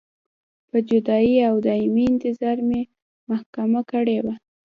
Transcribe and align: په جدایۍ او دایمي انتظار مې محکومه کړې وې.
په 0.69 0.77
جدایۍ 0.89 1.35
او 1.49 1.55
دایمي 1.65 2.05
انتظار 2.09 2.57
مې 2.67 2.81
محکومه 3.29 3.81
کړې 3.91 4.17
وې. 4.25 4.35